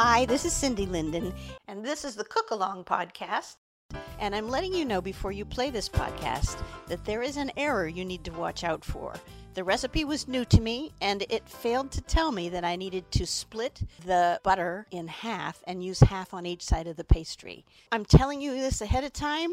Hi, 0.00 0.26
this 0.26 0.44
is 0.44 0.52
Cindy 0.52 0.86
Linden, 0.86 1.34
and 1.66 1.84
this 1.84 2.04
is 2.04 2.14
the 2.14 2.22
Cook 2.22 2.52
Along 2.52 2.84
podcast. 2.84 3.56
And 4.20 4.32
I'm 4.32 4.48
letting 4.48 4.72
you 4.72 4.84
know 4.84 5.00
before 5.00 5.32
you 5.32 5.44
play 5.44 5.70
this 5.70 5.88
podcast 5.88 6.62
that 6.86 7.04
there 7.04 7.20
is 7.20 7.36
an 7.36 7.50
error 7.56 7.88
you 7.88 8.04
need 8.04 8.22
to 8.22 8.30
watch 8.30 8.62
out 8.62 8.84
for. 8.84 9.16
The 9.54 9.64
recipe 9.64 10.04
was 10.04 10.28
new 10.28 10.44
to 10.44 10.60
me, 10.60 10.92
and 11.00 11.24
it 11.28 11.48
failed 11.48 11.90
to 11.90 12.00
tell 12.00 12.30
me 12.30 12.48
that 12.48 12.62
I 12.62 12.76
needed 12.76 13.10
to 13.10 13.26
split 13.26 13.82
the 14.06 14.38
butter 14.44 14.86
in 14.92 15.08
half 15.08 15.64
and 15.66 15.82
use 15.82 15.98
half 15.98 16.32
on 16.32 16.46
each 16.46 16.62
side 16.62 16.86
of 16.86 16.94
the 16.94 17.02
pastry. 17.02 17.64
I'm 17.90 18.04
telling 18.04 18.40
you 18.40 18.52
this 18.52 18.80
ahead 18.80 19.02
of 19.02 19.12
time 19.12 19.50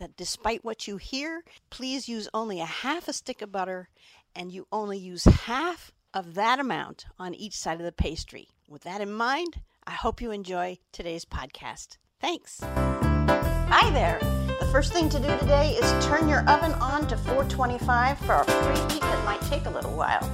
that 0.00 0.16
despite 0.16 0.64
what 0.64 0.88
you 0.88 0.96
hear, 0.96 1.44
please 1.70 2.08
use 2.08 2.28
only 2.34 2.60
a 2.60 2.66
half 2.66 3.06
a 3.06 3.12
stick 3.12 3.42
of 3.42 3.52
butter 3.52 3.88
and 4.34 4.50
you 4.50 4.66
only 4.72 4.98
use 4.98 5.22
half 5.22 5.92
of 6.12 6.34
that 6.34 6.58
amount 6.58 7.06
on 7.16 7.32
each 7.32 7.56
side 7.56 7.78
of 7.78 7.86
the 7.86 7.92
pastry. 7.92 8.48
With 8.68 8.82
that 8.82 9.00
in 9.00 9.12
mind, 9.12 9.60
I 9.86 9.92
hope 9.92 10.22
you 10.22 10.30
enjoy 10.30 10.78
today's 10.92 11.26
podcast. 11.26 11.98
Thanks. 12.18 12.60
Hi 12.62 13.90
there. 13.90 14.18
The 14.58 14.66
first 14.72 14.94
thing 14.94 15.10
to 15.10 15.18
do 15.18 15.28
today 15.38 15.72
is 15.72 16.06
turn 16.06 16.26
your 16.26 16.40
oven 16.48 16.72
on 16.80 17.06
to 17.08 17.18
425 17.18 18.18
for 18.20 18.36
a 18.36 18.44
preheat 18.44 19.00
that 19.00 19.24
might 19.26 19.42
take 19.42 19.66
a 19.66 19.70
little 19.70 19.94
while. 19.94 20.30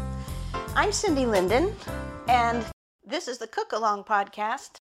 I'm 0.76 0.92
Cindy 0.92 1.26
Linden, 1.26 1.74
and 2.28 2.64
this 3.04 3.26
is 3.26 3.38
the 3.38 3.48
Cook 3.48 3.72
Along 3.72 4.04
podcast. 4.04 4.78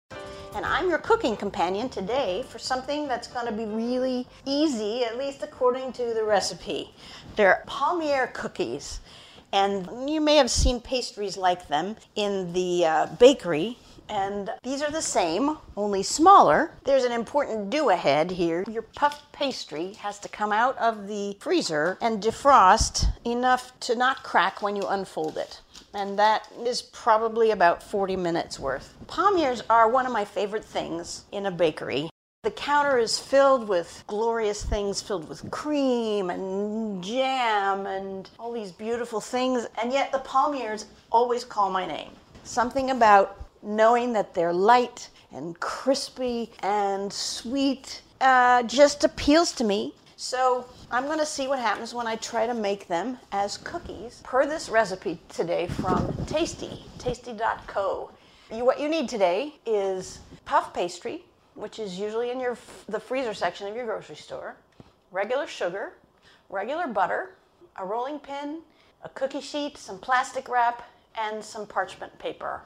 And 0.55 0.65
I'm 0.65 0.89
your 0.89 0.99
cooking 0.99 1.37
companion 1.37 1.89
today 1.89 2.45
for 2.49 2.61
something 2.61 3.09
that's 3.09 3.27
going 3.27 3.47
to 3.47 3.53
be 3.53 3.65
really 3.65 4.29
easy, 4.47 5.03
at 5.03 5.19
least 5.19 5.43
according 5.43 5.93
to 5.95 6.15
the 6.15 6.23
recipe. 6.23 6.95
They're 7.35 7.65
palmier 7.67 8.33
cookies. 8.33 9.01
And 9.53 10.09
you 10.09 10.21
may 10.21 10.37
have 10.37 10.51
seen 10.51 10.81
pastries 10.81 11.37
like 11.37 11.67
them 11.67 11.97
in 12.15 12.53
the 12.53 12.87
uh, 12.87 13.07
bakery 13.19 13.77
and 14.09 14.51
these 14.63 14.83
are 14.83 14.91
the 14.91 15.03
same, 15.03 15.59
only 15.77 16.03
smaller. 16.03 16.73
There's 16.85 17.05
an 17.05 17.13
important 17.13 17.71
do 17.71 17.91
ahead 17.91 18.31
here. 18.31 18.65
Your 18.71 18.83
puff 18.83 19.23
pastry 19.33 19.95
has 19.95 20.19
to 20.21 20.29
come 20.29 20.53
out 20.53 20.77
of 20.79 21.09
the 21.09 21.37
freezer 21.41 21.99
and 22.01 22.23
defrost 22.23 23.07
enough 23.25 23.79
to 23.81 23.95
not 23.97 24.23
crack 24.23 24.63
when 24.63 24.77
you 24.77 24.87
unfold 24.87 25.37
it. 25.37 25.61
And 25.95 26.19
that 26.19 26.49
is 26.65 26.83
probably 26.83 27.51
about 27.51 27.83
40 27.83 28.17
minutes 28.17 28.59
worth. 28.59 28.95
Palmiers 29.07 29.63
are 29.69 29.89
one 29.89 30.07
of 30.07 30.13
my 30.13 30.25
favorite 30.25 30.65
things 30.65 31.25
in 31.33 31.47
a 31.47 31.51
bakery. 31.51 32.09
The 32.45 32.51
counter 32.51 32.99
is 32.99 33.21
filled 33.21 33.69
with 33.69 34.03
glorious 34.09 34.65
things, 34.65 35.01
filled 35.01 35.29
with 35.29 35.49
cream 35.53 36.29
and 36.29 37.03
jam 37.05 37.87
and 37.87 38.29
all 38.37 38.53
these 38.53 38.73
beautiful 38.73 39.21
things, 39.21 39.69
and 39.81 39.93
yet 39.93 40.11
the 40.11 40.19
palmiers 40.19 40.87
always 41.13 41.45
call 41.45 41.71
my 41.71 41.87
name. 41.87 42.11
Something 42.43 42.91
about 42.91 43.42
knowing 43.63 44.13
that 44.13 44.35
they're 44.35 44.53
light 44.53 45.09
and 45.33 45.59
crispy 45.61 46.51
and 46.61 47.13
sweet 47.13 48.03
uh, 48.21 48.63
just 48.65 49.05
appeals 49.05 49.53
to 49.53 49.65
me. 49.65 49.95
So 50.17 50.67
I'm 50.91 51.07
going 51.07 51.19
to 51.19 51.27
see 51.27 51.49
what 51.49 51.59
happens 51.59 51.95
when 51.95 52.07
I 52.07 52.17
try 52.17 52.47
to 52.47 52.55
make 52.55 52.87
them 52.87 53.19
as 53.33 53.57
cookies 53.57 54.21
per 54.23 54.47
this 54.47 54.69
recipe 54.69 55.19
today 55.29 55.67
from 55.67 56.15
Tasty, 56.27 56.85
tasty.co. 56.99 58.11
You, 58.53 58.65
what 58.65 58.79
you 58.79 58.89
need 58.89 59.09
today 59.09 59.55
is 59.67 60.21
puff 60.45 60.73
pastry, 60.73 61.25
which 61.55 61.79
is 61.79 61.99
usually 61.99 62.31
in 62.31 62.39
your 62.39 62.57
the 62.89 63.01
freezer 63.01 63.35
section 63.35 63.67
of 63.67 63.75
your 63.75 63.85
grocery 63.85 64.17
store, 64.17 64.55
regular 65.11 65.47
sugar, 65.47 65.95
regular 66.51 66.87
butter, 66.87 67.35
a 67.77 67.85
rolling 67.85 68.19
pin, 68.19 68.61
a 69.03 69.09
cookie 69.09 69.41
sheet, 69.41 69.77
some 69.77 69.99
plastic 69.99 70.49
wrap, 70.49 70.89
and 71.17 71.43
some 71.43 71.67
parchment 71.67 72.17
paper. 72.19 72.61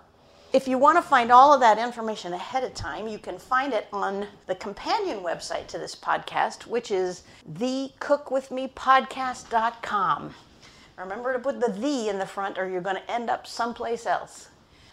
If 0.52 0.68
you 0.68 0.78
want 0.78 0.96
to 0.96 1.02
find 1.02 1.32
all 1.32 1.52
of 1.52 1.58
that 1.60 1.78
information 1.78 2.32
ahead 2.32 2.62
of 2.62 2.72
time, 2.72 3.08
you 3.08 3.18
can 3.18 3.36
find 3.38 3.72
it 3.72 3.88
on 3.92 4.28
the 4.46 4.54
companion 4.54 5.18
website 5.20 5.66
to 5.68 5.78
this 5.78 5.96
podcast, 5.96 6.66
which 6.66 6.92
is 6.92 7.22
thecookwithmepodcast.com. 7.52 10.34
Remember 10.96 11.32
to 11.32 11.38
put 11.38 11.60
the 11.60 11.68
the 11.68 12.08
in 12.08 12.18
the 12.18 12.26
front 12.26 12.58
or 12.58 12.68
you're 12.68 12.80
going 12.80 12.96
to 12.96 13.10
end 13.10 13.28
up 13.28 13.46
someplace 13.46 14.06
else. 14.06 14.48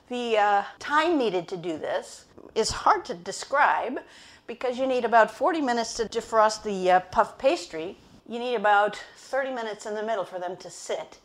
The 0.10 0.38
uh, 0.38 0.64
time 0.80 1.18
needed 1.18 1.48
to 1.50 1.56
do 1.56 1.78
this 1.78 2.26
is 2.56 2.72
hard 2.72 3.06
to 3.06 3.14
describe 3.14 4.00
because 4.48 4.78
you 4.78 4.86
need 4.86 5.06
about 5.06 5.32
40 5.32 5.62
minutes 5.62 5.94
to 5.94 6.04
defrost 6.06 6.64
the 6.64 6.92
uh, 6.92 7.00
puff 7.00 7.38
pastry. 7.38 7.98
You 8.28 8.40
need 8.40 8.56
about 8.56 9.02
30 9.18 9.54
minutes 9.54 9.86
in 9.86 9.96
the 9.96 10.04
middle 10.04 10.26
for 10.26 10.40
them 10.40 10.58
to 10.58 10.70
sit 10.70 11.20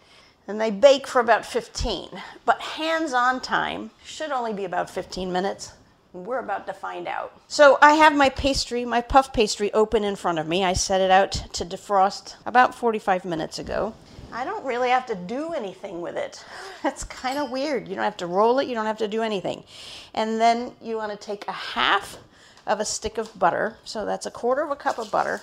and 0.48 0.58
they 0.58 0.70
bake 0.70 1.06
for 1.06 1.20
about 1.20 1.44
15. 1.44 2.08
But 2.46 2.60
hands 2.60 3.12
on 3.12 3.40
time 3.40 3.90
should 4.02 4.32
only 4.32 4.54
be 4.54 4.64
about 4.64 4.88
15 4.88 5.30
minutes. 5.30 5.72
We're 6.14 6.38
about 6.38 6.66
to 6.66 6.72
find 6.72 7.06
out. 7.06 7.38
So 7.48 7.78
I 7.82 7.92
have 7.92 8.16
my 8.16 8.30
pastry, 8.30 8.86
my 8.86 9.02
puff 9.02 9.32
pastry, 9.32 9.70
open 9.74 10.04
in 10.04 10.16
front 10.16 10.38
of 10.38 10.48
me. 10.48 10.64
I 10.64 10.72
set 10.72 11.02
it 11.02 11.10
out 11.10 11.32
to 11.32 11.66
defrost 11.66 12.36
about 12.46 12.74
45 12.74 13.26
minutes 13.26 13.58
ago. 13.58 13.94
I 14.32 14.44
don't 14.44 14.64
really 14.64 14.88
have 14.88 15.06
to 15.06 15.14
do 15.14 15.52
anything 15.52 16.00
with 16.00 16.16
it. 16.16 16.42
That's 16.82 17.04
kind 17.04 17.38
of 17.38 17.50
weird. 17.50 17.86
You 17.86 17.94
don't 17.94 18.04
have 18.04 18.16
to 18.18 18.26
roll 18.26 18.58
it, 18.58 18.68
you 18.68 18.74
don't 18.74 18.86
have 18.86 18.98
to 18.98 19.08
do 19.08 19.22
anything. 19.22 19.64
And 20.14 20.40
then 20.40 20.72
you 20.80 20.96
want 20.96 21.12
to 21.12 21.18
take 21.18 21.46
a 21.46 21.52
half 21.52 22.18
of 22.66 22.80
a 22.80 22.84
stick 22.84 23.18
of 23.18 23.38
butter. 23.38 23.76
So 23.84 24.04
that's 24.04 24.26
a 24.26 24.30
quarter 24.30 24.62
of 24.62 24.70
a 24.70 24.76
cup 24.76 24.98
of 24.98 25.10
butter 25.10 25.40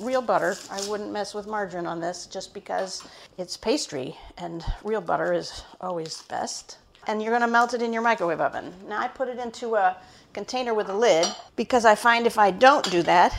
real 0.00 0.22
butter. 0.22 0.56
I 0.70 0.86
wouldn't 0.88 1.12
mess 1.12 1.34
with 1.34 1.46
margarine 1.46 1.86
on 1.86 2.00
this 2.00 2.26
just 2.26 2.54
because 2.54 3.02
it's 3.38 3.56
pastry 3.56 4.16
and 4.38 4.64
real 4.84 5.00
butter 5.00 5.32
is 5.32 5.62
always 5.80 6.22
best. 6.22 6.78
And 7.06 7.20
you're 7.20 7.32
going 7.32 7.42
to 7.42 7.48
melt 7.48 7.74
it 7.74 7.82
in 7.82 7.92
your 7.92 8.02
microwave 8.02 8.40
oven. 8.40 8.72
Now 8.88 9.00
I 9.00 9.08
put 9.08 9.28
it 9.28 9.38
into 9.38 9.74
a 9.74 9.96
container 10.32 10.72
with 10.72 10.88
a 10.88 10.94
lid 10.94 11.26
because 11.56 11.84
I 11.84 11.94
find 11.94 12.26
if 12.26 12.38
I 12.38 12.50
don't 12.50 12.88
do 12.90 13.02
that, 13.02 13.38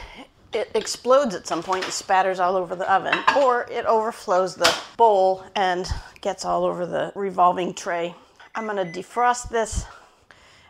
it 0.53 0.69
explodes 0.75 1.33
at 1.33 1.47
some 1.47 1.63
point 1.63 1.85
and 1.85 1.93
spatters 1.93 2.39
all 2.39 2.55
over 2.55 2.75
the 2.75 2.91
oven, 2.91 3.17
or 3.37 3.65
it 3.71 3.85
overflows 3.85 4.55
the 4.55 4.71
bowl 4.97 5.43
and 5.55 5.87
gets 6.21 6.45
all 6.45 6.63
over 6.63 6.85
the 6.85 7.11
revolving 7.15 7.73
tray. 7.73 8.13
I'm 8.53 8.67
going 8.67 8.77
to 8.77 8.99
defrost 8.99 9.49
this 9.49 9.85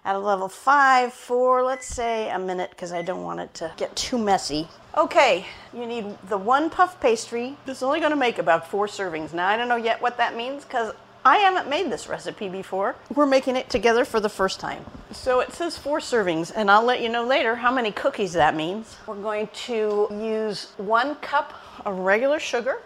at 0.06 0.16
a 0.16 0.20
level 0.20 0.48
five 0.48 1.14
for, 1.14 1.64
let's 1.64 1.88
say, 1.88 2.30
a 2.30 2.40
minute 2.40 2.70
because 2.70 2.94
I 2.94 3.02
don't 3.02 3.24
want 3.24 3.42
it 3.42 3.54
to 3.56 3.74
get 3.76 3.94
too 3.96 4.18
messy. 4.18 4.68
Okay, 4.96 5.48
you 5.74 5.88
need 5.88 6.06
the 6.30 6.38
one 6.38 6.70
puff 6.70 7.02
pastry. 7.02 7.58
This 7.66 7.78
is 7.78 7.84
only 7.84 8.00
going 8.00 8.12
to 8.12 8.16
make 8.16 8.38
about 8.38 8.70
four 8.70 8.86
servings. 8.86 9.34
Now, 9.34 9.48
I 9.48 9.58
don't 9.58 9.68
know 9.68 9.76
yet 9.76 10.00
what 10.04 10.18
that 10.18 10.36
means 10.36 10.64
because 10.66 10.94
I 11.26 11.38
haven't 11.38 11.68
made 11.68 11.92
this 11.92 12.08
recipe 12.08 12.48
before. 12.48 12.96
We're 13.16 13.26
making 13.26 13.56
it 13.56 13.72
together 13.72 14.06
for 14.06 14.20
the 14.20 14.30
first 14.30 14.60
time. 14.60 14.86
So 15.12 15.40
it 15.40 15.52
says 15.52 15.80
four 15.80 16.00
servings, 16.00 16.52
and 16.56 16.70
I'll 16.70 16.84
let 16.84 17.02
you 17.02 17.10
know 17.10 17.26
later 17.26 17.56
how 17.56 17.74
many 17.74 17.92
cookies 17.92 18.34
that 18.34 18.56
means. 18.56 18.98
We're 19.08 19.16
going 19.16 19.48
to 19.66 20.08
use 20.12 20.74
one 20.78 21.16
cup 21.16 21.54
of 21.86 21.98
regular 21.98 22.40
sugar 22.40 22.80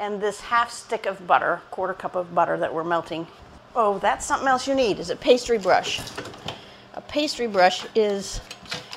and 0.00 0.20
this 0.20 0.40
half 0.40 0.72
stick 0.72 1.06
of 1.06 1.24
butter, 1.24 1.60
quarter 1.70 1.94
cup 1.94 2.16
of 2.16 2.34
butter 2.34 2.58
that 2.58 2.74
we're 2.74 2.82
melting. 2.82 3.28
Oh, 3.76 3.98
that's 4.00 4.26
something 4.26 4.48
else 4.48 4.66
you 4.66 4.74
need 4.74 4.98
is 4.98 5.10
a 5.10 5.16
pastry 5.16 5.58
brush. 5.58 6.00
A 6.94 7.00
pastry 7.00 7.46
brush 7.46 7.86
is 7.94 8.40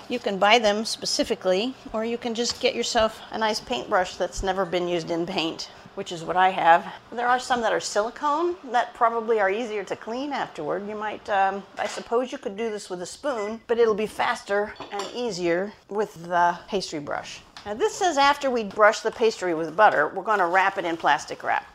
you 0.10 0.20
can 0.20 0.38
buy 0.38 0.60
them 0.60 0.86
specifically, 0.86 1.74
or 1.94 2.06
you 2.06 2.18
can 2.18 2.34
just 2.34 2.60
get 2.60 2.76
yourself 2.76 3.20
a 3.32 3.38
nice 3.38 3.60
paintbrush 3.60 4.16
that's 4.16 4.44
never 4.44 4.66
been 4.66 4.88
used 4.88 5.12
in 5.12 5.26
paint, 5.26 5.70
which 5.96 6.12
is 6.12 6.24
what 6.24 6.38
I 6.38 6.50
have. 6.50 6.86
There 7.12 7.28
are 7.28 7.40
some 7.40 7.62
that 7.62 7.74
are 7.74 7.80
silicone 7.80 8.56
that 8.72 8.94
probably 8.94 9.40
are 9.40 9.50
easier 9.50 9.84
to 9.86 9.96
clean 9.96 10.32
afterward. 10.32 10.88
You 10.88 10.96
might, 10.96 11.28
um, 11.30 11.64
I 11.78 11.88
suppose 11.88 12.32
you 12.32 12.38
could 12.38 12.56
do 12.56 12.70
this 12.70 12.90
with 12.90 13.02
a 13.02 13.06
spoon, 13.06 13.60
but 13.68 13.80
it'll 13.80 13.94
be 13.94 14.08
faster 14.08 14.74
and 14.92 15.04
easier 15.14 15.74
with 15.90 16.14
the 16.26 16.58
pastry 16.68 17.00
brush. 17.00 17.42
Now, 17.66 17.74
this 17.74 17.94
says 17.94 18.18
after 18.18 18.50
we 18.50 18.64
brush 18.64 19.02
the 19.02 19.12
pastry 19.12 19.54
with 19.54 19.76
butter, 19.76 20.08
we're 20.10 20.24
to 20.38 20.46
wrap 20.46 20.78
it 20.78 20.86
in 20.86 20.96
plastic 20.96 21.44
wrap. 21.44 21.66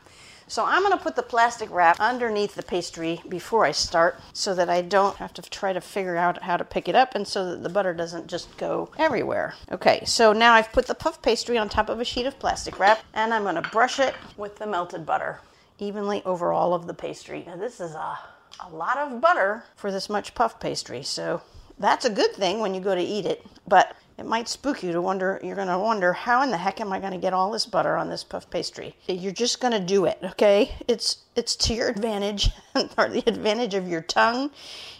So 0.46 0.64
I'm 0.64 0.82
going 0.82 0.96
to 0.96 1.02
put 1.02 1.16
the 1.16 1.22
plastic 1.22 1.70
wrap 1.70 1.98
underneath 2.00 2.54
the 2.54 2.62
pastry 2.62 3.20
before 3.28 3.64
I 3.64 3.72
start 3.72 4.20
so 4.32 4.54
that 4.54 4.68
I 4.68 4.82
don't 4.82 5.16
have 5.16 5.32
to 5.34 5.42
try 5.42 5.72
to 5.72 5.80
figure 5.80 6.16
out 6.16 6.42
how 6.42 6.56
to 6.56 6.64
pick 6.64 6.88
it 6.88 6.94
up 6.94 7.14
and 7.14 7.26
so 7.26 7.50
that 7.50 7.62
the 7.62 7.68
butter 7.68 7.94
doesn't 7.94 8.26
just 8.26 8.56
go 8.56 8.90
everywhere. 8.98 9.54
Okay, 9.70 10.02
so 10.04 10.32
now 10.32 10.54
I've 10.54 10.72
put 10.72 10.86
the 10.86 10.94
puff 10.94 11.22
pastry 11.22 11.58
on 11.58 11.68
top 11.68 11.88
of 11.88 12.00
a 12.00 12.04
sheet 12.04 12.26
of 12.26 12.38
plastic 12.38 12.78
wrap 12.78 13.02
and 13.14 13.32
I'm 13.32 13.42
going 13.42 13.54
to 13.54 13.70
brush 13.70 13.98
it 13.98 14.14
with 14.36 14.56
the 14.56 14.66
melted 14.66 15.06
butter 15.06 15.40
evenly 15.78 16.22
over 16.24 16.52
all 16.52 16.74
of 16.74 16.86
the 16.86 16.94
pastry. 16.94 17.44
Now 17.46 17.56
this 17.56 17.80
is 17.80 17.94
a, 17.94 18.18
a 18.60 18.68
lot 18.70 18.98
of 18.98 19.20
butter 19.20 19.64
for 19.76 19.90
this 19.90 20.08
much 20.08 20.34
puff 20.34 20.60
pastry, 20.60 21.02
so 21.02 21.42
that's 21.78 22.04
a 22.04 22.10
good 22.10 22.32
thing 22.32 22.60
when 22.60 22.74
you 22.74 22.80
go 22.80 22.94
to 22.94 23.02
eat 23.02 23.26
it, 23.26 23.44
but 23.66 23.96
it 24.22 24.28
might 24.28 24.48
spook 24.48 24.84
you 24.84 24.92
to 24.92 25.00
wonder 25.00 25.40
you're 25.42 25.56
going 25.56 25.66
to 25.66 25.76
wonder 25.76 26.12
how 26.12 26.42
in 26.42 26.50
the 26.52 26.56
heck 26.56 26.80
am 26.80 26.92
i 26.92 27.00
going 27.00 27.12
to 27.12 27.18
get 27.18 27.34
all 27.34 27.50
this 27.50 27.66
butter 27.66 27.96
on 27.96 28.08
this 28.08 28.22
puff 28.22 28.48
pastry 28.50 28.94
you're 29.08 29.32
just 29.32 29.60
going 29.60 29.72
to 29.72 29.80
do 29.80 30.04
it 30.04 30.16
okay 30.22 30.72
it's 30.86 31.24
it's 31.34 31.56
to 31.56 31.74
your 31.74 31.88
advantage 31.88 32.50
or 32.96 33.08
the 33.08 33.24
advantage 33.26 33.74
of 33.74 33.88
your 33.88 34.00
tongue 34.00 34.48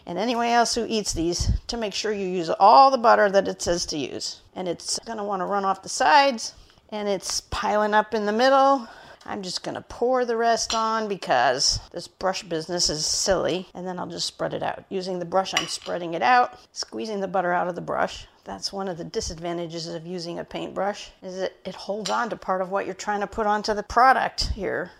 and 0.07 0.19
anyone 0.19 0.49
else 0.49 0.75
who 0.75 0.85
eats 0.89 1.13
these 1.13 1.53
to 1.69 1.77
make 1.77 1.95
sure 1.95 2.13
you 2.13 2.27
use 2.27 2.51
all 2.59 2.91
the 2.91 2.99
butter 2.99 3.31
that 3.31 3.47
it 3.47 3.63
says 3.63 3.87
to 3.87 3.97
use 3.97 4.41
and 4.57 4.67
it's 4.67 4.99
going 5.07 5.19
to 5.19 5.25
want 5.25 5.41
to 5.41 5.47
run 5.47 5.65
off 5.65 5.85
the 5.85 5.89
sides 5.89 6.55
and 6.91 7.09
it's 7.09 7.43
piling 7.43 7.95
up 7.95 8.15
in 8.15 8.27
the 8.27 8.33
middle 8.33 8.89
I'm 9.25 9.43
just 9.43 9.63
going 9.63 9.77
to 9.77 9.83
pour 9.83 10.25
the 10.25 10.37
rest 10.37 10.75
on 10.75 11.07
because 11.07 11.79
this 11.93 12.09
brush 12.09 12.43
business 12.43 12.91
is 12.91 13.07
silly. 13.07 13.69
And 13.73 13.87
then 13.87 14.01
I'll 14.01 14.09
just 14.09 14.27
spread 14.27 14.53
it 14.53 14.65
out. 14.65 14.85
Using 14.89 15.21
the 15.21 15.25
brush, 15.25 15.55
I'm 15.57 15.69
spreading 15.69 16.15
it 16.15 16.23
out, 16.23 16.59
squeezing 16.73 17.21
the 17.21 17.29
butter 17.29 17.53
out 17.53 17.69
of 17.69 17.77
the 17.77 17.81
brush. 17.81 18.27
That's 18.45 18.73
one 18.73 18.89
of 18.89 18.99
the 18.99 19.05
disadvantages 19.05 19.87
of 19.87 20.05
using 20.05 20.41
a 20.41 20.45
paintbrush 20.45 21.11
is 21.23 21.37
that 21.37 21.53
it 21.65 21.77
holds 21.77 22.11
on 22.11 22.29
to 22.31 22.37
part 22.37 22.61
of 22.61 22.71
what 22.71 22.87
you're 22.87 22.95
trying 22.95 23.21
to 23.21 23.27
put 23.29 23.47
onto 23.47 23.73
the 23.73 23.85
product 23.85 24.49
here. 24.49 24.91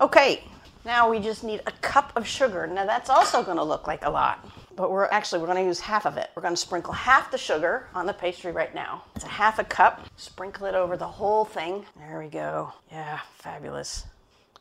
Okay, 0.00 0.42
now 0.84 1.08
we 1.08 1.20
just 1.20 1.44
need 1.44 1.60
a 1.66 1.72
cup 1.72 2.12
of 2.16 2.26
sugar. 2.26 2.66
Now 2.66 2.86
that's 2.86 3.08
also 3.08 3.44
going 3.44 3.56
to 3.56 3.62
look 3.62 3.86
like 3.86 4.04
a 4.04 4.10
lot, 4.10 4.44
but 4.74 4.90
we're 4.90 5.04
actually 5.06 5.40
we're 5.40 5.46
going 5.46 5.62
to 5.62 5.64
use 5.64 5.78
half 5.78 6.06
of 6.06 6.16
it. 6.16 6.30
We're 6.34 6.42
going 6.42 6.54
to 6.54 6.60
sprinkle 6.60 6.92
half 6.92 7.30
the 7.30 7.38
sugar 7.38 7.86
on 7.94 8.04
the 8.04 8.12
pastry 8.12 8.50
right 8.50 8.74
now. 8.74 9.04
It's 9.14 9.24
a 9.24 9.28
half 9.28 9.60
a 9.60 9.64
cup. 9.64 10.04
Sprinkle 10.16 10.66
it 10.66 10.74
over 10.74 10.96
the 10.96 11.06
whole 11.06 11.44
thing. 11.44 11.86
There 11.96 12.18
we 12.18 12.28
go. 12.28 12.72
Yeah, 12.90 13.20
fabulous. 13.36 14.06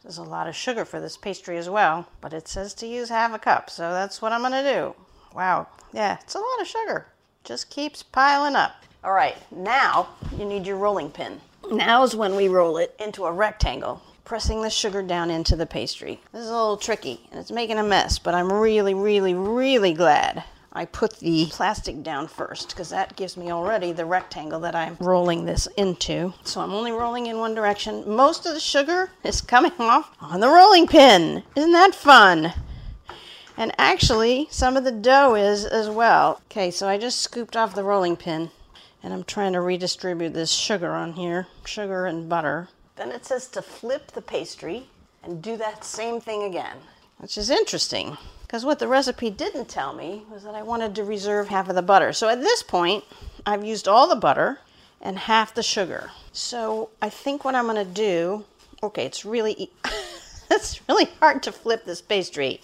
There's 0.04 0.20
a 0.20 0.24
lot 0.24 0.48
of 0.48 0.56
sugar 0.56 0.86
for 0.86 1.00
this 1.00 1.18
pastry 1.18 1.58
as 1.58 1.72
well, 1.72 2.08
but 2.22 2.34
it 2.34 2.48
says 2.48 2.76
to 2.76 2.88
use 2.88 3.10
half 3.10 3.34
a 3.34 3.40
cup, 3.40 3.72
so 3.72 3.92
that's 3.92 4.22
what 4.22 4.32
I'm 4.32 4.42
going 4.42 4.64
to 4.64 4.74
do. 4.74 4.96
Wow. 5.34 5.68
Yeah, 5.92 6.20
it's 6.22 6.36
a 6.36 6.40
lot 6.40 6.62
of 6.62 6.68
sugar 6.68 7.08
just 7.48 7.70
keeps 7.70 8.04
piling 8.04 8.58
up. 8.58 8.84
All 9.06 9.14
right, 9.14 9.38
now 9.56 10.10
you 10.38 10.44
need 10.44 10.68
your 10.68 10.76
rolling 10.76 11.10
pin. 11.10 11.40
Now 11.72 12.04
is 12.04 12.14
when 12.14 12.36
we 12.36 12.50
roll 12.50 12.76
it 12.76 12.94
into 13.00 13.24
a 13.24 13.32
rectangle, 13.32 14.02
pressing 14.26 14.62
the 14.62 14.70
sugar 14.70 15.02
down 15.02 15.32
into 15.32 15.56
the 15.56 15.66
pastry. 15.66 16.20
This 16.34 16.44
is 16.44 16.50
a 16.50 16.52
little 16.52 16.76
tricky 16.76 17.22
and 17.32 17.40
it's 17.40 17.50
making 17.50 17.78
a 17.78 17.84
mess, 17.84 18.20
but 18.20 18.36
I'm 18.36 18.52
really, 18.52 18.94
really, 18.94 19.34
really 19.34 19.94
glad 19.94 20.44
I 20.74 20.84
put 20.84 21.20
the 21.20 21.48
plastic 21.50 22.04
down 22.04 22.28
first 22.28 22.70
because 22.70 22.90
that 22.90 23.16
gives 23.16 23.38
me 23.38 23.50
already 23.50 23.94
the 23.94 24.06
rectangle 24.06 24.60
that 24.60 24.76
I'm 24.76 24.98
rolling 25.00 25.46
this 25.46 25.68
into. 25.78 26.34
So 26.44 26.60
I'm 26.60 26.74
only 26.74 26.92
rolling 26.92 27.28
in 27.28 27.40
one 27.40 27.56
direction. 27.56 28.04
Most 28.08 28.46
of 28.46 28.54
the 28.56 28.60
sugar 28.60 29.10
is 29.24 29.40
coming 29.40 29.72
off 29.80 30.12
on 30.20 30.42
the 30.42 30.50
rolling 30.50 30.86
pin. 30.86 31.44
Isn't 31.56 31.72
that 31.72 31.96
fun? 31.96 32.54
And 33.58 33.74
actually, 33.80 34.48
some 34.52 34.78
of 34.78 34.84
the 34.84 34.92
dough 34.92 35.34
is 35.34 35.66
as 35.66 35.90
well. 35.90 36.42
Okay, 36.52 36.70
so 36.70 36.88
I 36.88 37.00
just 37.00 37.20
scooped 37.20 37.58
off 37.58 37.74
the 37.74 37.84
rolling 37.84 38.16
pin 38.16 38.52
and 39.02 39.14
I'm 39.14 39.24
trying 39.24 39.54
to 39.54 39.62
redistribute 39.62 40.34
this 40.34 40.52
sugar 40.52 40.92
on 40.92 41.14
here, 41.14 41.48
sugar 41.66 42.06
and 42.06 42.30
butter. 42.30 42.70
Then 42.96 43.12
it 43.12 43.26
says 43.26 43.48
to 43.50 43.62
flip 43.62 44.12
the 44.12 44.22
pastry 44.22 44.88
and 45.24 45.42
do 45.42 45.58
that 45.58 45.84
same 45.84 46.22
thing 46.22 46.44
again, 46.44 46.78
which 47.18 47.38
is 47.38 47.50
interesting 47.50 48.18
because 48.42 48.64
what 48.64 48.80
the 48.80 48.88
recipe 48.88 49.30
didn't 49.30 49.70
tell 49.70 49.94
me 49.94 50.24
was 50.32 50.44
that 50.44 50.56
I 50.56 50.62
wanted 50.64 50.96
to 50.96 51.04
reserve 51.04 51.48
half 51.48 51.68
of 51.68 51.76
the 51.76 51.82
butter. 51.82 52.14
So 52.14 52.30
at 52.30 52.42
this 52.42 52.64
point, 52.64 53.04
I've 53.46 53.66
used 53.66 53.88
all 53.88 54.08
the 54.08 54.16
butter 54.16 54.60
and 55.02 55.18
half 55.18 55.54
the 55.54 55.64
sugar. 55.64 56.12
So 56.32 56.90
I 57.02 57.10
think 57.10 57.44
what 57.44 57.56
I'm 57.56 57.66
going 57.66 57.76
to 57.76 57.92
do, 57.92 58.46
okay, 58.84 59.06
it's 59.06 59.26
really 59.26 59.72
it's 60.52 60.88
really 60.88 61.06
hard 61.20 61.44
to 61.44 61.52
flip 61.52 61.86
this 61.86 62.02
pastry. 62.02 62.62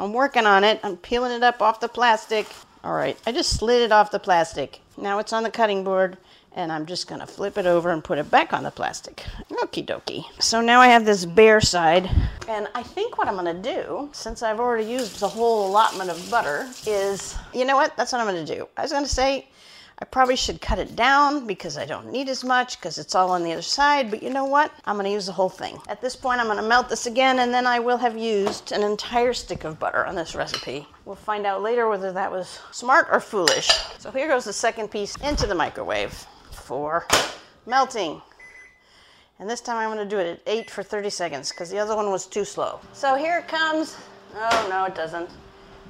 I'm 0.00 0.14
working 0.14 0.46
on 0.46 0.64
it. 0.64 0.80
I'm 0.82 0.96
peeling 0.96 1.30
it 1.30 1.42
up 1.42 1.60
off 1.60 1.80
the 1.80 1.88
plastic. 1.88 2.46
All 2.82 2.94
right, 2.94 3.18
I 3.26 3.32
just 3.32 3.58
slid 3.58 3.82
it 3.82 3.92
off 3.92 4.10
the 4.10 4.18
plastic. 4.18 4.80
Now 4.96 5.18
it's 5.18 5.34
on 5.34 5.42
the 5.42 5.50
cutting 5.50 5.84
board 5.84 6.16
and 6.52 6.72
I'm 6.72 6.86
just 6.86 7.06
gonna 7.06 7.26
flip 7.26 7.58
it 7.58 7.66
over 7.66 7.90
and 7.90 8.02
put 8.02 8.16
it 8.16 8.30
back 8.30 8.54
on 8.54 8.62
the 8.62 8.70
plastic. 8.70 9.26
Okie 9.50 9.84
dokie. 9.84 10.24
So 10.40 10.62
now 10.62 10.80
I 10.80 10.86
have 10.88 11.04
this 11.04 11.26
bare 11.26 11.60
side, 11.60 12.10
and 12.48 12.66
I 12.74 12.82
think 12.82 13.18
what 13.18 13.28
I'm 13.28 13.36
gonna 13.36 13.54
do, 13.54 14.08
since 14.12 14.42
I've 14.42 14.58
already 14.58 14.90
used 14.90 15.20
the 15.20 15.28
whole 15.28 15.68
allotment 15.68 16.08
of 16.08 16.30
butter, 16.30 16.66
is 16.86 17.36
you 17.52 17.66
know 17.66 17.76
what? 17.76 17.94
That's 17.98 18.10
what 18.10 18.22
I'm 18.22 18.26
gonna 18.26 18.46
do. 18.46 18.66
I 18.78 18.82
was 18.82 18.92
gonna 18.92 19.06
say 19.06 19.48
I 20.02 20.06
probably 20.06 20.36
should 20.36 20.62
cut 20.62 20.78
it 20.78 20.96
down 20.96 21.46
because 21.46 21.76
I 21.76 21.84
don't 21.84 22.10
need 22.10 22.30
as 22.30 22.42
much 22.42 22.78
because 22.78 22.96
it's 22.96 23.14
all 23.14 23.30
on 23.30 23.44
the 23.44 23.52
other 23.52 23.60
side, 23.60 24.10
but 24.10 24.22
you 24.22 24.30
know 24.30 24.46
what? 24.46 24.72
I'm 24.86 24.96
going 24.96 25.04
to 25.04 25.12
use 25.12 25.26
the 25.26 25.32
whole 25.32 25.50
thing. 25.50 25.78
At 25.88 26.00
this 26.00 26.16
point, 26.16 26.40
I'm 26.40 26.46
going 26.46 26.56
to 26.56 26.66
melt 26.66 26.88
this 26.88 27.04
again 27.04 27.40
and 27.40 27.52
then 27.52 27.66
I 27.66 27.80
will 27.80 27.98
have 27.98 28.16
used 28.16 28.72
an 28.72 28.82
entire 28.82 29.34
stick 29.34 29.64
of 29.64 29.78
butter 29.78 30.06
on 30.06 30.14
this 30.14 30.34
recipe. 30.34 30.86
We'll 31.04 31.16
find 31.16 31.44
out 31.44 31.62
later 31.62 31.86
whether 31.86 32.12
that 32.12 32.32
was 32.32 32.60
smart 32.70 33.08
or 33.12 33.20
foolish. 33.20 33.68
So 33.98 34.10
here 34.10 34.26
goes 34.26 34.46
the 34.46 34.54
second 34.54 34.88
piece 34.90 35.16
into 35.16 35.46
the 35.46 35.54
microwave 35.54 36.26
for 36.50 37.06
melting. 37.66 38.22
And 39.38 39.50
this 39.50 39.60
time 39.60 39.76
I'm 39.76 39.94
going 39.94 40.08
to 40.08 40.16
do 40.16 40.18
it 40.18 40.26
at 40.26 40.40
8 40.46 40.70
for 40.70 40.82
30 40.82 41.10
seconds 41.10 41.50
because 41.50 41.68
the 41.68 41.78
other 41.78 41.94
one 41.94 42.10
was 42.10 42.26
too 42.26 42.46
slow. 42.46 42.80
So 42.94 43.16
here 43.16 43.38
it 43.38 43.48
comes. 43.48 43.98
Oh, 44.34 44.66
no, 44.70 44.84
it 44.84 44.94
doesn't. 44.94 45.28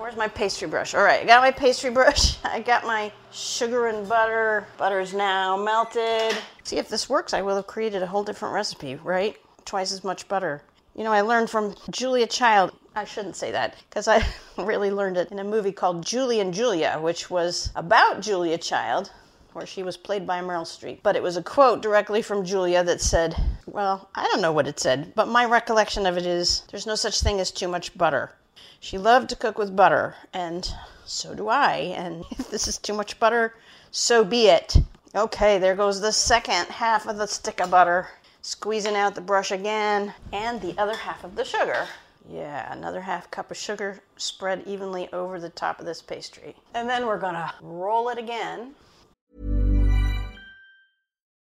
Where's 0.00 0.16
my 0.16 0.28
pastry 0.28 0.66
brush? 0.66 0.94
All 0.94 1.02
right, 1.02 1.20
I 1.20 1.24
got 1.26 1.42
my 1.42 1.50
pastry 1.50 1.90
brush. 1.90 2.38
I 2.44 2.60
got 2.60 2.86
my 2.86 3.12
sugar 3.32 3.88
and 3.88 4.08
butter. 4.08 4.66
Butter 4.78 4.98
is 4.98 5.12
now 5.12 5.58
melted. 5.58 6.38
See 6.64 6.78
if 6.78 6.88
this 6.88 7.10
works. 7.10 7.34
I 7.34 7.42
will 7.42 7.56
have 7.56 7.66
created 7.66 8.02
a 8.02 8.06
whole 8.06 8.24
different 8.24 8.54
recipe, 8.54 8.94
right? 8.94 9.36
Twice 9.66 9.92
as 9.92 10.02
much 10.02 10.26
butter. 10.26 10.62
You 10.96 11.04
know, 11.04 11.12
I 11.12 11.20
learned 11.20 11.50
from 11.50 11.74
Julia 11.90 12.26
Child. 12.26 12.72
I 12.96 13.04
shouldn't 13.04 13.36
say 13.36 13.50
that 13.50 13.76
because 13.90 14.08
I 14.08 14.24
really 14.56 14.90
learned 14.90 15.18
it 15.18 15.30
in 15.30 15.38
a 15.38 15.44
movie 15.44 15.70
called 15.70 16.02
Julie 16.06 16.40
and 16.40 16.54
Julia, 16.54 16.98
which 16.98 17.28
was 17.28 17.70
about 17.76 18.22
Julia 18.22 18.56
Child, 18.56 19.12
where 19.52 19.66
she 19.66 19.82
was 19.82 19.98
played 19.98 20.26
by 20.26 20.40
Meryl 20.40 20.64
Streep. 20.64 21.00
But 21.02 21.14
it 21.14 21.22
was 21.22 21.36
a 21.36 21.42
quote 21.42 21.82
directly 21.82 22.22
from 22.22 22.46
Julia 22.46 22.82
that 22.84 23.02
said, 23.02 23.36
Well, 23.66 24.08
I 24.14 24.24
don't 24.24 24.40
know 24.40 24.52
what 24.52 24.66
it 24.66 24.80
said, 24.80 25.14
but 25.14 25.28
my 25.28 25.44
recollection 25.44 26.06
of 26.06 26.16
it 26.16 26.24
is 26.24 26.62
there's 26.70 26.86
no 26.86 26.94
such 26.94 27.20
thing 27.20 27.38
as 27.38 27.50
too 27.50 27.68
much 27.68 27.98
butter. 27.98 28.32
She 28.78 28.98
loved 28.98 29.28
to 29.30 29.36
cook 29.36 29.58
with 29.58 29.76
butter, 29.76 30.16
and 30.32 30.70
so 31.04 31.34
do 31.34 31.48
I. 31.48 31.76
And 31.76 32.24
if 32.30 32.50
this 32.50 32.68
is 32.68 32.78
too 32.78 32.94
much 32.94 33.18
butter, 33.18 33.54
so 33.90 34.24
be 34.24 34.48
it. 34.48 34.76
Okay, 35.14 35.58
there 35.58 35.74
goes 35.74 36.00
the 36.00 36.12
second 36.12 36.66
half 36.66 37.06
of 37.06 37.16
the 37.16 37.26
stick 37.26 37.60
of 37.60 37.70
butter. 37.70 38.08
Squeezing 38.42 38.96
out 38.96 39.14
the 39.14 39.20
brush 39.20 39.50
again, 39.50 40.14
and 40.32 40.60
the 40.60 40.78
other 40.78 40.96
half 40.96 41.24
of 41.24 41.36
the 41.36 41.44
sugar. 41.44 41.88
Yeah, 42.28 42.72
another 42.72 43.00
half 43.00 43.30
cup 43.30 43.50
of 43.50 43.56
sugar 43.56 44.00
spread 44.16 44.62
evenly 44.66 45.12
over 45.12 45.40
the 45.40 45.50
top 45.50 45.80
of 45.80 45.86
this 45.86 46.00
pastry. 46.00 46.54
And 46.74 46.88
then 46.88 47.06
we're 47.06 47.18
gonna 47.18 47.54
roll 47.60 48.08
it 48.08 48.18
again. 48.18 48.74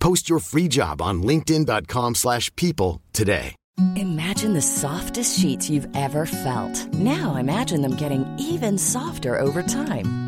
Post 0.00 0.28
your 0.28 0.40
free 0.40 0.68
job 0.68 1.00
on 1.02 1.22
linkedin.com/people 1.22 2.14
slash 2.14 2.54
people 2.56 3.00
today. 3.12 3.54
Imagine 3.96 4.54
the 4.54 4.62
softest 4.62 5.38
sheets 5.38 5.70
you've 5.70 5.88
ever 5.94 6.26
felt. 6.26 6.92
Now 6.94 7.36
imagine 7.36 7.82
them 7.82 7.94
getting 7.94 8.24
even 8.38 8.76
softer 8.78 9.36
over 9.36 9.62
time. 9.62 10.27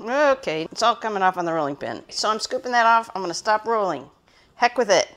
Okay, 0.00 0.68
it's 0.70 0.82
all 0.82 0.94
coming 0.94 1.22
off 1.22 1.38
on 1.38 1.44
the 1.44 1.52
rolling 1.52 1.76
pin. 1.76 2.02
So 2.10 2.30
I'm 2.30 2.38
scooping 2.38 2.72
that 2.72 2.86
off. 2.86 3.10
I'm 3.14 3.22
going 3.22 3.30
to 3.30 3.34
stop 3.34 3.66
rolling. 3.66 4.08
Heck 4.56 4.76
with 4.76 4.90
it. 4.90 5.08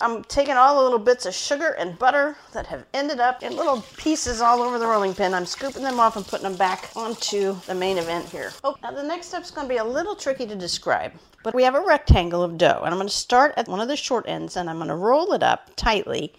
I'm 0.00 0.24
taking 0.24 0.56
all 0.56 0.76
the 0.78 0.82
little 0.82 0.98
bits 0.98 1.26
of 1.26 1.34
sugar 1.34 1.76
and 1.78 1.96
butter 1.96 2.36
that 2.52 2.66
have 2.66 2.84
ended 2.92 3.20
up 3.20 3.44
in 3.44 3.54
little 3.54 3.82
pieces 3.96 4.40
all 4.40 4.60
over 4.60 4.76
the 4.76 4.86
rolling 4.86 5.14
pin. 5.14 5.32
I'm 5.32 5.46
scooping 5.46 5.84
them 5.84 6.00
off 6.00 6.16
and 6.16 6.26
putting 6.26 6.42
them 6.42 6.56
back 6.56 6.90
onto 6.96 7.54
the 7.66 7.74
main 7.74 7.98
event 7.98 8.28
here. 8.28 8.52
Oh, 8.64 8.76
now 8.82 8.90
the 8.90 9.04
next 9.04 9.28
step's 9.28 9.52
going 9.52 9.68
to 9.68 9.72
be 9.72 9.78
a 9.78 9.84
little 9.84 10.16
tricky 10.16 10.44
to 10.46 10.56
describe. 10.56 11.12
But 11.44 11.54
we 11.54 11.62
have 11.62 11.76
a 11.76 11.80
rectangle 11.80 12.42
of 12.42 12.58
dough, 12.58 12.82
and 12.84 12.92
I'm 12.92 12.98
going 12.98 13.06
to 13.06 13.14
start 13.14 13.54
at 13.56 13.68
one 13.68 13.80
of 13.80 13.86
the 13.86 13.96
short 13.96 14.26
ends 14.26 14.56
and 14.56 14.68
I'm 14.68 14.78
going 14.78 14.88
to 14.88 14.96
roll 14.96 15.32
it 15.32 15.44
up 15.44 15.70
tightly, 15.76 16.34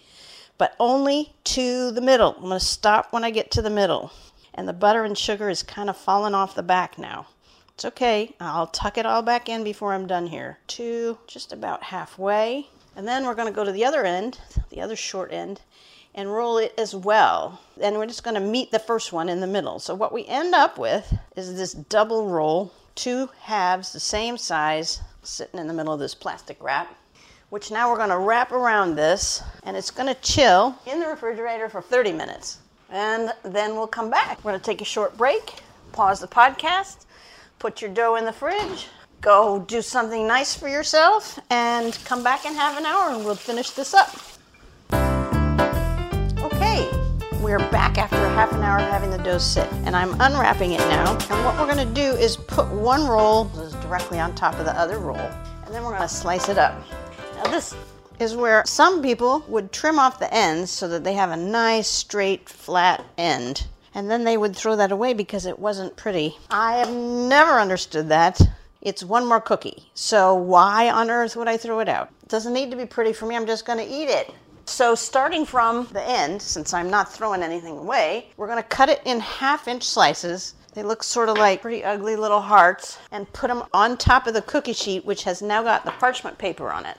but 0.58 0.76
only 0.78 1.34
to 1.44 1.90
the 1.92 2.02
middle. 2.02 2.34
I'm 2.34 2.42
going 2.42 2.58
to 2.58 2.64
stop 2.64 3.14
when 3.14 3.24
I 3.24 3.30
get 3.30 3.50
to 3.52 3.62
the 3.62 3.70
middle. 3.70 4.12
And 4.52 4.68
the 4.68 4.74
butter 4.74 5.04
and 5.04 5.16
sugar 5.16 5.48
is 5.48 5.62
kind 5.62 5.88
of 5.88 5.96
falling 5.96 6.34
off 6.34 6.54
the 6.54 6.62
back 6.62 6.98
now. 6.98 7.28
It's 7.74 7.84
okay. 7.84 8.36
I'll 8.38 8.68
tuck 8.68 8.98
it 8.98 9.04
all 9.04 9.22
back 9.22 9.48
in 9.48 9.64
before 9.64 9.94
I'm 9.94 10.06
done 10.06 10.28
here. 10.28 10.58
To 10.68 11.18
just 11.26 11.52
about 11.52 11.82
halfway. 11.82 12.68
And 12.94 13.08
then 13.08 13.26
we're 13.26 13.34
going 13.34 13.48
to 13.48 13.54
go 13.54 13.64
to 13.64 13.72
the 13.72 13.84
other 13.84 14.04
end, 14.04 14.38
the 14.70 14.80
other 14.80 14.94
short 14.94 15.32
end, 15.32 15.60
and 16.14 16.32
roll 16.32 16.58
it 16.58 16.72
as 16.78 16.94
well. 16.94 17.60
And 17.80 17.96
we're 17.96 18.06
just 18.06 18.22
going 18.22 18.36
to 18.36 18.40
meet 18.40 18.70
the 18.70 18.78
first 18.78 19.12
one 19.12 19.28
in 19.28 19.40
the 19.40 19.48
middle. 19.48 19.80
So 19.80 19.92
what 19.92 20.12
we 20.12 20.24
end 20.26 20.54
up 20.54 20.78
with 20.78 21.12
is 21.34 21.56
this 21.56 21.72
double 21.72 22.28
roll, 22.28 22.72
two 22.94 23.28
halves 23.40 23.92
the 23.92 23.98
same 23.98 24.38
size, 24.38 25.00
sitting 25.24 25.58
in 25.58 25.66
the 25.66 25.74
middle 25.74 25.92
of 25.92 25.98
this 25.98 26.14
plastic 26.14 26.62
wrap, 26.62 26.96
which 27.50 27.72
now 27.72 27.90
we're 27.90 27.96
going 27.96 28.10
to 28.10 28.18
wrap 28.18 28.52
around 28.52 28.94
this, 28.94 29.42
and 29.64 29.76
it's 29.76 29.90
going 29.90 30.14
to 30.14 30.20
chill 30.20 30.78
in 30.86 31.00
the 31.00 31.08
refrigerator 31.08 31.68
for 31.68 31.82
30 31.82 32.12
minutes. 32.12 32.58
And 32.90 33.32
then 33.42 33.74
we'll 33.74 33.88
come 33.88 34.10
back. 34.10 34.38
We're 34.44 34.52
going 34.52 34.60
to 34.60 34.64
take 34.64 34.80
a 34.80 34.84
short 34.84 35.16
break, 35.16 35.54
pause 35.90 36.20
the 36.20 36.28
podcast, 36.28 37.06
put 37.64 37.80
your 37.80 37.90
dough 37.94 38.16
in 38.16 38.26
the 38.26 38.32
fridge, 38.32 38.88
go 39.22 39.58
do 39.60 39.80
something 39.80 40.26
nice 40.26 40.54
for 40.54 40.68
yourself, 40.68 41.38
and 41.48 41.98
come 42.04 42.22
back 42.22 42.44
in 42.44 42.52
half 42.52 42.78
an 42.78 42.84
hour 42.84 43.08
and 43.08 43.24
we'll 43.24 43.34
finish 43.34 43.70
this 43.70 43.94
up. 43.94 44.14
Okay, 46.42 46.86
we're 47.40 47.58
back 47.70 47.96
after 47.96 48.16
half 48.16 48.52
an 48.52 48.60
hour 48.60 48.80
of 48.80 48.90
having 48.90 49.10
the 49.10 49.16
dough 49.16 49.38
sit, 49.38 49.66
and 49.86 49.96
I'm 49.96 50.12
unwrapping 50.20 50.72
it 50.72 50.80
now. 50.80 51.12
And 51.30 51.42
what 51.42 51.58
we're 51.58 51.74
to 51.74 51.94
do 51.94 52.02
is 52.02 52.36
put 52.36 52.68
one 52.68 53.06
roll 53.06 53.44
directly 53.80 54.20
on 54.20 54.34
top 54.34 54.58
of 54.58 54.66
the 54.66 54.78
other 54.78 54.98
roll, 54.98 55.16
and 55.16 55.74
then 55.74 55.84
we're 55.84 55.98
to 55.98 56.06
slice 56.06 56.50
it 56.50 56.58
up. 56.58 56.78
Now, 57.36 57.50
this 57.50 57.74
is 58.20 58.36
where 58.36 58.62
some 58.66 59.00
people 59.00 59.42
would 59.48 59.72
trim 59.72 59.98
off 59.98 60.18
the 60.18 60.30
ends 60.34 60.70
so 60.70 60.86
that 60.88 61.02
they 61.02 61.14
have 61.14 61.30
a 61.30 61.36
nice, 61.38 61.88
straight, 61.88 62.46
flat 62.46 63.02
end. 63.16 63.66
And 63.94 64.10
then 64.10 64.24
they 64.24 64.36
would 64.36 64.56
throw 64.56 64.76
that 64.76 64.92
away 64.92 65.14
because 65.14 65.46
it 65.46 65.58
wasn't 65.58 65.96
pretty. 65.96 66.36
I 66.50 66.78
have 66.78 66.92
never 66.92 67.60
understood 67.60 68.08
that. 68.08 68.40
It's 68.82 69.04
one 69.04 69.26
more 69.26 69.40
cookie. 69.40 69.88
So 69.94 70.34
why 70.34 70.90
on 70.90 71.10
earth 71.10 71.36
would 71.36 71.48
I 71.48 71.56
throw 71.56 71.78
it 71.80 71.88
out? 71.88 72.10
It 72.22 72.28
doesn't 72.28 72.52
need 72.52 72.70
to 72.70 72.76
be 72.76 72.86
pretty 72.86 73.12
for 73.12 73.26
me. 73.26 73.36
I'm 73.36 73.46
just 73.46 73.64
going 73.64 73.78
to 73.78 73.84
eat 73.84 74.08
it. 74.10 74.34
So 74.66 74.94
starting 74.94 75.44
from 75.46 75.86
the 75.92 76.02
end, 76.02 76.42
since 76.42 76.74
I'm 76.74 76.90
not 76.90 77.12
throwing 77.12 77.42
anything 77.42 77.78
away, 77.78 78.30
we're 78.36 78.46
going 78.46 78.62
to 78.62 78.68
cut 78.68 78.88
it 78.88 79.00
in 79.04 79.20
half 79.20 79.68
inch 79.68 79.84
slices. 79.84 80.54
They 80.74 80.82
look 80.82 81.02
sort 81.02 81.28
of 81.28 81.38
like 81.38 81.62
pretty 81.62 81.84
ugly 81.84 82.16
little 82.16 82.40
hearts 82.40 82.98
and 83.12 83.32
put 83.32 83.48
them 83.48 83.62
on 83.72 83.96
top 83.96 84.26
of 84.26 84.34
the 84.34 84.42
cookie 84.42 84.72
sheet, 84.72 85.04
which 85.04 85.22
has 85.24 85.40
now 85.40 85.62
got 85.62 85.84
the 85.84 85.92
parchment 85.92 86.36
paper 86.36 86.70
on 86.70 86.84
it. 86.84 86.98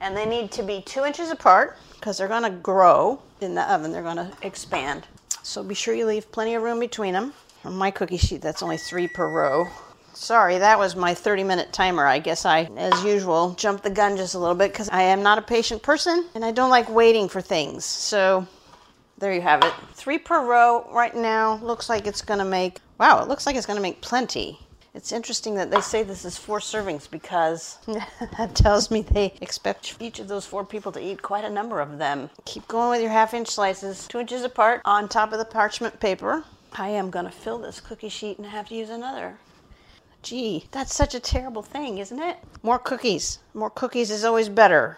And 0.00 0.16
they 0.16 0.26
need 0.26 0.50
to 0.52 0.62
be 0.62 0.82
two 0.82 1.04
inches 1.04 1.30
apart 1.30 1.78
because 1.94 2.18
they're 2.18 2.28
going 2.28 2.42
to 2.42 2.50
grow 2.50 3.22
in 3.40 3.54
the 3.54 3.72
oven. 3.72 3.90
They're 3.90 4.02
going 4.02 4.16
to 4.16 4.30
expand. 4.42 5.06
So 5.46 5.62
be 5.62 5.76
sure 5.76 5.94
you 5.94 6.06
leave 6.06 6.32
plenty 6.32 6.56
of 6.56 6.64
room 6.64 6.80
between 6.80 7.14
them. 7.14 7.32
On 7.64 7.72
my 7.72 7.92
cookie 7.92 8.16
sheet, 8.16 8.42
that's 8.42 8.64
only 8.64 8.76
three 8.76 9.06
per 9.06 9.28
row. 9.28 9.68
Sorry, 10.12 10.58
that 10.58 10.76
was 10.76 10.96
my 10.96 11.14
30 11.14 11.44
minute 11.44 11.72
timer. 11.72 12.04
I 12.04 12.18
guess 12.18 12.44
I, 12.44 12.64
as 12.76 13.04
usual, 13.04 13.50
jumped 13.50 13.84
the 13.84 13.90
gun 13.90 14.16
just 14.16 14.34
a 14.34 14.40
little 14.40 14.56
bit 14.56 14.72
because 14.72 14.88
I 14.88 15.02
am 15.02 15.22
not 15.22 15.38
a 15.38 15.42
patient 15.42 15.84
person 15.84 16.26
and 16.34 16.44
I 16.44 16.50
don't 16.50 16.68
like 16.68 16.90
waiting 16.90 17.28
for 17.28 17.40
things. 17.40 17.84
So 17.84 18.44
there 19.18 19.32
you 19.32 19.40
have 19.40 19.62
it. 19.62 19.72
Three 19.94 20.18
per 20.18 20.44
row 20.44 20.90
right 20.92 21.14
now. 21.14 21.60
Looks 21.62 21.88
like 21.88 22.08
it's 22.08 22.22
going 22.22 22.40
to 22.40 22.44
make, 22.44 22.80
wow, 22.98 23.22
it 23.22 23.28
looks 23.28 23.46
like 23.46 23.54
it's 23.54 23.66
going 23.66 23.78
to 23.78 23.82
make 23.82 24.00
plenty. 24.00 24.58
It's 24.96 25.12
interesting 25.12 25.56
that 25.56 25.70
they 25.70 25.82
say 25.82 26.02
this 26.02 26.24
is 26.24 26.38
four 26.38 26.58
servings 26.58 27.08
because 27.08 27.76
that 28.38 28.54
tells 28.54 28.90
me 28.90 29.02
they 29.02 29.34
expect 29.42 29.94
each 30.00 30.18
of 30.18 30.26
those 30.26 30.46
four 30.46 30.64
people 30.64 30.90
to 30.92 31.00
eat 31.00 31.20
quite 31.20 31.44
a 31.44 31.50
number 31.50 31.80
of 31.80 31.98
them. 31.98 32.30
Keep 32.46 32.66
going 32.66 32.88
with 32.88 33.02
your 33.02 33.10
half 33.10 33.34
inch 33.34 33.48
slices, 33.48 34.08
two 34.08 34.20
inches 34.20 34.42
apart 34.42 34.80
on 34.86 35.06
top 35.06 35.34
of 35.34 35.38
the 35.38 35.44
parchment 35.44 36.00
paper. 36.00 36.44
I 36.72 36.88
am 36.88 37.10
going 37.10 37.26
to 37.26 37.30
fill 37.30 37.58
this 37.58 37.78
cookie 37.78 38.08
sheet 38.08 38.38
and 38.38 38.46
have 38.46 38.68
to 38.68 38.74
use 38.74 38.88
another. 38.88 39.36
Gee, 40.22 40.64
that's 40.70 40.94
such 40.94 41.14
a 41.14 41.20
terrible 41.20 41.62
thing, 41.62 41.98
isn't 41.98 42.18
it? 42.18 42.38
More 42.62 42.78
cookies. 42.78 43.40
More 43.52 43.70
cookies 43.70 44.10
is 44.10 44.24
always 44.24 44.48
better. 44.48 44.96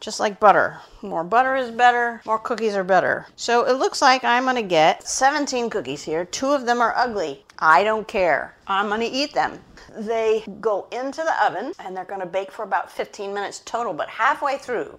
Just 0.00 0.20
like 0.20 0.38
butter. 0.38 0.80
More 1.00 1.24
butter 1.24 1.56
is 1.56 1.70
better, 1.70 2.20
more 2.26 2.38
cookies 2.38 2.74
are 2.74 2.84
better. 2.84 3.26
So 3.36 3.66
it 3.66 3.74
looks 3.74 4.00
like 4.02 4.22
I'm 4.22 4.44
gonna 4.44 4.62
get 4.62 5.06
17 5.08 5.68
cookies 5.70 6.02
here. 6.02 6.26
Two 6.26 6.52
of 6.52 6.66
them 6.66 6.80
are 6.80 6.94
ugly. 6.94 7.44
I 7.60 7.84
don't 7.84 8.08
care. 8.08 8.56
I'm 8.66 8.88
gonna 8.88 9.08
eat 9.10 9.32
them. 9.34 9.60
They 9.96 10.44
go 10.60 10.86
into 10.92 11.22
the 11.22 11.44
oven 11.44 11.72
and 11.78 11.96
they're 11.96 12.04
gonna 12.04 12.26
bake 12.26 12.50
for 12.50 12.62
about 12.64 12.90
15 12.90 13.34
minutes 13.34 13.60
total, 13.64 13.92
but 13.92 14.08
halfway 14.08 14.58
through, 14.58 14.98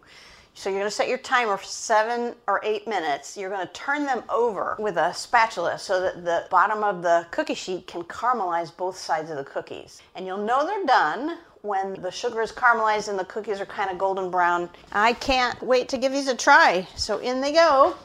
so 0.53 0.69
you're 0.69 0.79
going 0.79 0.89
to 0.89 0.95
set 0.95 1.07
your 1.07 1.17
timer 1.17 1.57
for 1.57 1.65
seven 1.65 2.35
or 2.47 2.59
eight 2.63 2.87
minutes. 2.87 3.37
You're 3.37 3.49
going 3.49 3.65
to 3.65 3.73
turn 3.73 4.05
them 4.05 4.23
over 4.29 4.75
with 4.79 4.97
a 4.97 5.13
spatula 5.13 5.79
so 5.79 6.01
that 6.01 6.25
the 6.25 6.45
bottom 6.49 6.83
of 6.83 7.01
the 7.01 7.25
cookie 7.31 7.55
sheet 7.55 7.87
can 7.87 8.03
caramelize 8.03 8.75
both 8.75 8.97
sides 8.97 9.31
of 9.31 9.37
the 9.37 9.43
cookies. 9.43 10.01
And 10.15 10.25
you'll 10.25 10.45
know 10.45 10.65
they're 10.65 10.85
done 10.85 11.37
when 11.61 11.93
the 12.01 12.11
sugar 12.11 12.41
is 12.41 12.51
caramelized 12.51 13.07
and 13.07 13.17
the 13.17 13.25
cookies 13.25 13.61
are 13.61 13.65
kind 13.65 13.89
of 13.89 13.97
golden 13.97 14.29
brown. 14.29 14.69
I 14.91 15.13
can't 15.13 15.61
wait 15.61 15.87
to 15.89 15.97
give 15.97 16.11
these 16.11 16.27
a 16.27 16.35
try. 16.35 16.87
So 16.95 17.19
in 17.19 17.39
they 17.39 17.53
go. 17.53 17.95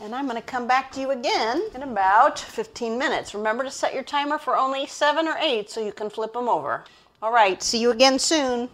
And 0.00 0.14
I'm 0.14 0.26
going 0.26 0.36
to 0.36 0.42
come 0.42 0.68
back 0.68 0.92
to 0.92 1.00
you 1.00 1.10
again 1.10 1.60
in 1.74 1.82
about 1.82 2.38
15 2.38 2.96
minutes. 2.96 3.34
Remember 3.34 3.64
to 3.64 3.70
set 3.70 3.94
your 3.94 4.04
timer 4.04 4.38
for 4.38 4.56
only 4.56 4.86
seven 4.86 5.26
or 5.26 5.36
eight 5.40 5.70
so 5.70 5.84
you 5.84 5.90
can 5.90 6.08
flip 6.08 6.34
them 6.34 6.48
over. 6.48 6.84
All 7.20 7.32
right, 7.32 7.60
see 7.60 7.80
you 7.80 7.90
again 7.90 8.20
soon. 8.20 8.68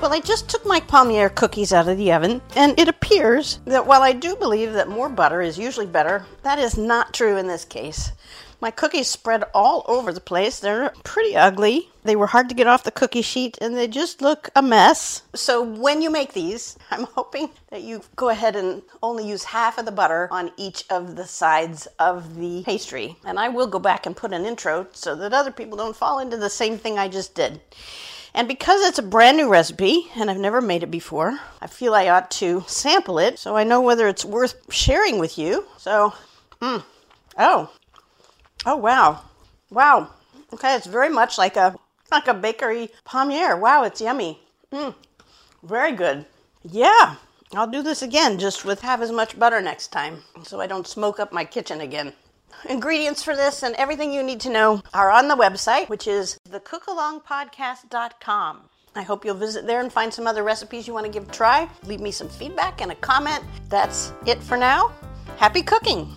Well, 0.00 0.12
I 0.12 0.20
just 0.22 0.48
took 0.48 0.64
my 0.64 0.78
palmier 0.78 1.34
cookies 1.34 1.72
out 1.72 1.88
of 1.88 1.98
the 1.98 2.12
oven, 2.12 2.40
and 2.54 2.78
it 2.78 2.86
appears 2.86 3.58
that 3.64 3.84
while 3.84 4.02
I 4.02 4.12
do 4.12 4.36
believe 4.36 4.74
that 4.74 4.88
more 4.88 5.08
butter 5.08 5.42
is 5.42 5.58
usually 5.58 5.86
better, 5.86 6.24
that 6.44 6.60
is 6.60 6.78
not 6.78 7.12
true 7.12 7.36
in 7.36 7.48
this 7.48 7.64
case. 7.64 8.12
My 8.60 8.70
cookies 8.70 9.08
spread 9.08 9.44
all 9.54 9.84
over 9.86 10.12
the 10.12 10.20
place. 10.20 10.58
They're 10.58 10.90
pretty 11.04 11.36
ugly. 11.36 11.90
They 12.04 12.16
were 12.16 12.28
hard 12.28 12.48
to 12.48 12.54
get 12.54 12.66
off 12.66 12.84
the 12.84 12.90
cookie 12.90 13.22
sheet 13.22 13.58
and 13.60 13.76
they 13.76 13.86
just 13.86 14.22
look 14.22 14.48
a 14.56 14.62
mess. 14.62 15.22
So, 15.34 15.62
when 15.62 16.00
you 16.00 16.10
make 16.10 16.32
these, 16.32 16.78
I'm 16.90 17.04
hoping 17.04 17.50
that 17.70 17.82
you 17.82 18.02
go 18.14 18.30
ahead 18.30 18.56
and 18.56 18.82
only 19.02 19.28
use 19.28 19.44
half 19.44 19.76
of 19.78 19.84
the 19.84 19.92
butter 19.92 20.28
on 20.30 20.52
each 20.56 20.84
of 20.88 21.16
the 21.16 21.26
sides 21.26 21.86
of 21.98 22.36
the 22.36 22.62
pastry. 22.64 23.16
And 23.24 23.38
I 23.38 23.48
will 23.48 23.66
go 23.66 23.78
back 23.78 24.06
and 24.06 24.16
put 24.16 24.32
an 24.32 24.46
intro 24.46 24.86
so 24.92 25.14
that 25.16 25.34
other 25.34 25.52
people 25.52 25.76
don't 25.76 25.96
fall 25.96 26.18
into 26.18 26.36
the 26.36 26.50
same 26.50 26.78
thing 26.78 26.98
I 26.98 27.08
just 27.08 27.34
did. 27.34 27.60
And 28.36 28.48
because 28.48 28.86
it's 28.86 28.98
a 28.98 29.02
brand 29.02 29.38
new 29.38 29.48
recipe 29.48 30.10
and 30.14 30.30
I've 30.30 30.36
never 30.36 30.60
made 30.60 30.82
it 30.82 30.90
before, 30.90 31.38
I 31.62 31.66
feel 31.66 31.94
I 31.94 32.08
ought 32.08 32.30
to 32.32 32.64
sample 32.66 33.18
it 33.18 33.38
so 33.38 33.56
I 33.56 33.64
know 33.64 33.80
whether 33.80 34.08
it's 34.08 34.26
worth 34.26 34.56
sharing 34.70 35.18
with 35.18 35.38
you. 35.38 35.64
So, 35.78 36.12
mm, 36.60 36.84
oh, 37.38 37.70
Oh 38.68 38.74
wow, 38.74 39.20
wow. 39.70 40.10
Okay, 40.52 40.74
it's 40.74 40.88
very 40.88 41.08
much 41.08 41.38
like 41.38 41.56
a 41.56 41.76
like 42.10 42.26
a 42.26 42.34
bakery 42.34 42.90
palmier. 43.06 43.56
Wow, 43.58 43.84
it's 43.84 44.00
yummy. 44.00 44.40
Mm, 44.72 44.92
very 45.62 45.92
good. 45.92 46.26
Yeah, 46.64 47.14
I'll 47.54 47.68
do 47.68 47.80
this 47.80 48.02
again, 48.02 48.40
just 48.40 48.64
with 48.64 48.80
half 48.80 49.00
as 49.00 49.12
much 49.12 49.38
butter 49.38 49.60
next 49.60 49.92
time, 49.92 50.24
so 50.42 50.60
I 50.60 50.66
don't 50.66 50.88
smoke 50.88 51.20
up 51.20 51.32
my 51.32 51.44
kitchen 51.44 51.80
again. 51.80 52.12
Ingredients 52.68 53.22
for 53.22 53.36
this 53.36 53.62
and 53.62 53.76
everything 53.76 54.12
you 54.12 54.24
need 54.24 54.40
to 54.40 54.50
know 54.50 54.82
are 54.92 55.12
on 55.12 55.28
the 55.28 55.36
website, 55.36 55.88
which 55.88 56.08
is 56.08 56.36
thecookalongpodcast.com. 56.50 58.62
I 58.96 59.02
hope 59.02 59.24
you'll 59.24 59.36
visit 59.36 59.68
there 59.68 59.80
and 59.80 59.92
find 59.92 60.12
some 60.12 60.26
other 60.26 60.42
recipes 60.42 60.88
you 60.88 60.94
want 60.94 61.06
to 61.06 61.12
give 61.12 61.28
a 61.28 61.32
try. 61.32 61.68
Leave 61.84 62.00
me 62.00 62.10
some 62.10 62.28
feedback 62.28 62.80
and 62.80 62.90
a 62.90 62.96
comment. 62.96 63.44
That's 63.68 64.12
it 64.26 64.42
for 64.42 64.56
now. 64.56 64.90
Happy 65.36 65.62
cooking! 65.62 66.16